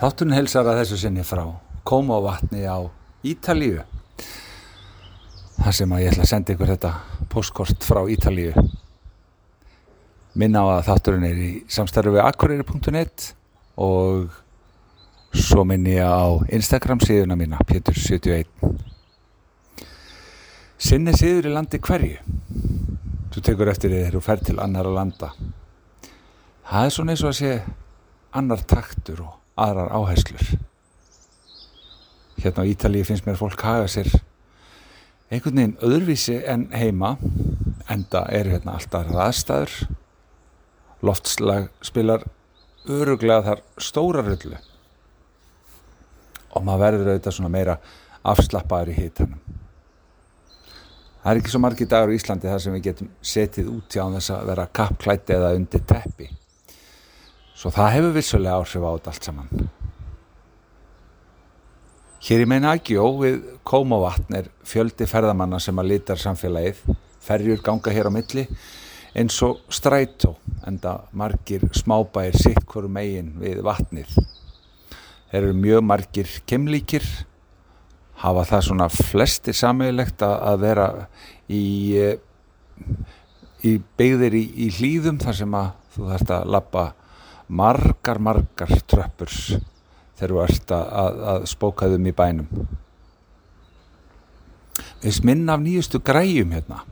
[0.00, 1.42] Þátturinn helsar að þessu sinni frá
[1.84, 2.88] Kómavatni á
[3.20, 3.82] Ítalíu
[5.58, 6.92] þar sem að ég ætla að senda ykkur þetta
[7.28, 8.54] postkort frá Ítalíu.
[10.40, 13.26] Minna á að þátturinn er í samstarfi við akkurýri.net
[13.84, 14.38] og
[15.36, 18.48] svo minni ég á Instagram síðuna mína Pétur71
[20.80, 22.16] Sinni síður í landi hverju?
[23.34, 25.30] Þú tekur eftir þegar þú fer til annar að landa.
[26.70, 27.52] Það er svona eins og að sé
[28.40, 30.56] annar taktur og aðrar áherslur.
[32.40, 34.08] Hérna á Ítalíu finnst mér fólk haga sér
[35.30, 37.14] einhvern veginn öðruvísi en heima
[37.90, 39.74] enda eru hérna alltaf aðstæður.
[41.06, 42.24] Loftslag spilar
[42.88, 44.58] öruglega þar stóra rullu
[46.50, 47.76] og maður verður auðvitað svona meira
[48.26, 49.38] afslappaður í hitanum.
[51.20, 54.06] Það er ekki svo margi dagur í Íslandi þar sem við getum setið út hjá
[54.16, 56.30] þess að vera kappklætti eða undir teppi
[57.60, 59.70] svo það hefur vissulega áhrif á þetta allt saman
[62.20, 66.82] Hér í meina og við Kómavatn er fjöldi ferðamanna sem að litar samfélagið,
[67.24, 68.44] ferjur ganga hér á milli
[69.16, 70.34] eins og strætó
[70.68, 74.12] enda margir smábæir sitt hverju megin við vatnið.
[75.30, 77.08] Þeir eru mjög margir kemlíkir,
[78.20, 80.88] hafa það svona flesti sammeðilegt að vera
[81.48, 81.64] í,
[83.64, 86.88] í beigðir í, í hlýðum þar sem að þú þarfst að lappa
[87.50, 89.56] margar margar tröppurs
[90.18, 92.68] þegar þú ert að, að, að spóka þum í bænum.
[95.00, 96.82] Við minna af nýjustu græjum hérna.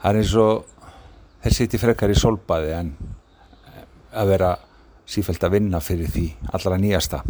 [0.00, 0.64] Það er eins og
[1.42, 2.92] þeir siti frekar í solbaði en
[4.16, 4.52] að vera
[5.06, 7.22] sífælt að vinna fyrir því allra nýjasta.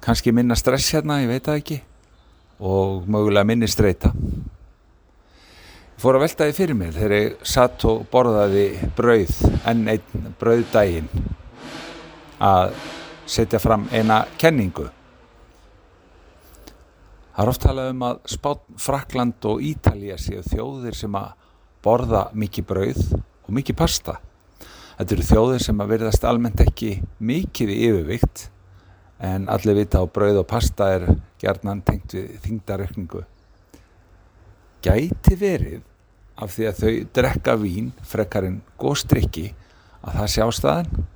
[0.00, 1.80] Kannski minna stress hérna, ég veit það ekki
[2.60, 4.12] og mögulega minni streyta
[6.00, 8.64] fór að velta því fyrir mér þegar ég satt og borðaði
[8.96, 11.10] brauð enn einn brauðdægin
[12.40, 12.70] að
[13.28, 14.86] setja fram eina kenningu.
[17.34, 21.34] Það er oft talað um að Spán, Frakland og Ítalija séu þjóðir sem að
[21.84, 24.16] borða mikið brauð og mikið pasta.
[24.96, 28.46] Þetta eru þjóðir sem að verðast almennt ekki mikið í yfirvikt
[29.20, 31.06] en allir vita á brauð og pasta er
[31.40, 33.24] gerðnan tengt við þingdarökningu.
[34.80, 35.80] Gæti verið
[36.40, 39.46] af því að þau drekka vín frekarinn góð strikki
[40.00, 41.06] að það sjá staðin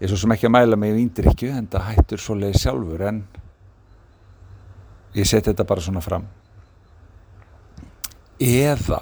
[0.00, 2.56] ég er svo sem ekki að mæla mig í víndrykju en það hættur svo leið
[2.60, 3.20] sjálfur en
[5.14, 6.24] ég seti þetta bara svona fram.
[8.42, 9.00] Eða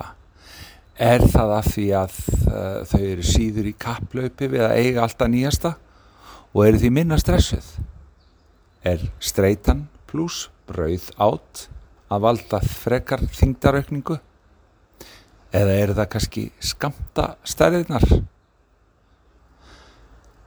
[1.03, 2.19] er það af því að
[2.53, 5.73] uh, þau eru síður í kapplaupi við að eiga alltaf nýjasta
[6.53, 7.71] og eru því minna stressuð?
[8.85, 11.67] Er streitan pluss brauð átt
[12.13, 14.19] að valda frekar þingdaraukningu
[15.53, 18.07] eða eru það kannski skamta stærðinar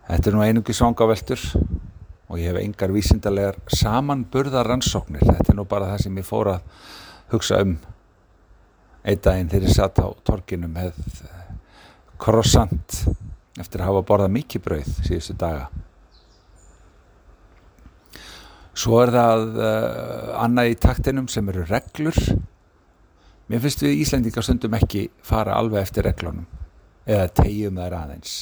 [0.05, 1.41] Þetta er nú einungi svangaveltur
[2.29, 5.23] og ég hef engar vísindarlegar samanburðar rannsóknir.
[5.25, 6.83] Þetta er nú bara það sem ég fór að
[7.33, 7.73] hugsa um
[9.05, 10.99] einn daginn þegar ég satt á torkinu með
[12.21, 12.99] croissant
[13.57, 15.65] eftir að hafa borðað mikið brauð síðustu daga.
[18.75, 22.17] Svo er það uh, annað í taktinum sem eru reglur.
[23.45, 26.47] Mér finnst við Íslandingar stundum ekki fara alveg eftir reglunum
[27.05, 28.35] eða tegjum þær aðeins.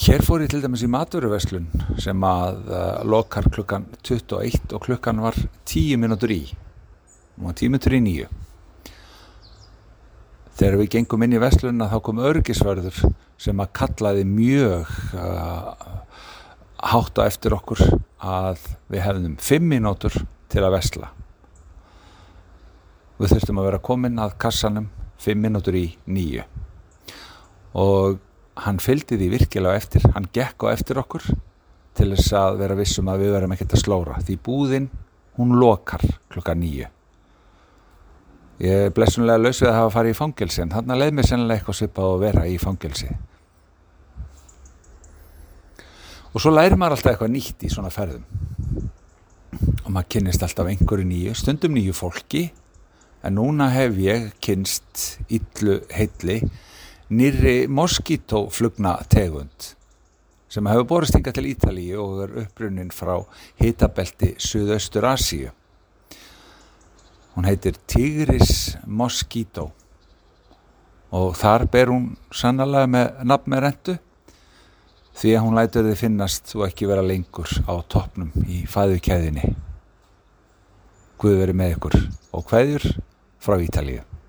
[0.00, 1.66] Hér fór ég til dæmis í maturverslun
[1.98, 5.34] sem að uh, lokar klukkan 21 og klukkan var
[5.66, 6.44] 10 minútur í
[7.40, 8.28] og var 10 minútur í nýju.
[10.60, 13.02] Þegar við gengum inn í verslunna þá kom örgisverður
[13.40, 15.74] sem að kallaði mjög uh,
[16.94, 17.82] hátt á eftir okkur
[18.22, 20.22] að við hefðum 5 minútur
[20.52, 21.10] til að versla.
[23.20, 24.88] Við þurftum að vera komin að kassanum
[25.20, 26.46] 5 minútur í nýju
[27.80, 28.16] og
[28.64, 31.26] hann fylgdi því virkilega eftir, hann gekk á eftir okkur
[31.94, 34.16] til þess að vera vissum að við verðum ekkert að slóra.
[34.24, 34.88] Því búðinn,
[35.36, 36.02] hún lokar
[36.32, 36.88] klukka nýju
[38.60, 41.28] ég er blessunlega laus við að hafa farið í fangelsi en þannig að leið mér
[41.28, 43.08] sennilega eitthvað svipað að vera í fangelsi.
[46.30, 48.26] Og svo læri maður alltaf eitthvað nýtt í svona ferðum.
[49.86, 52.44] Og maður kynnist alltaf einhverju nýju, stundum nýju fólki
[53.22, 56.40] en núna hef ég kynst yllu heilli
[57.10, 59.74] nýri moskítóflugna tegund
[60.50, 63.20] sem hefur borist hinga til Ítalíu og er upprunnin frá
[63.60, 65.50] hitabelti Suðaustur Asíu.
[67.36, 69.68] Hún heitir Tigris moskító
[71.14, 73.96] og þar ber hún sannlega með nafn með rentu
[75.20, 79.54] því að hún lætur þið finnast og ekki vera lengur á toppnum í fæðukæðinni.
[81.20, 81.96] Guð veri með ykkur
[82.34, 82.88] og hvaðjur
[83.40, 84.19] frá Ítalíu.